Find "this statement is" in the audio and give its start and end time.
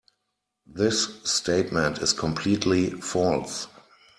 0.65-2.11